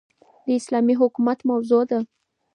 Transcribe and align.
داسلامي 0.47 0.93
حكومت 0.99 1.41
موضوع 1.45 1.85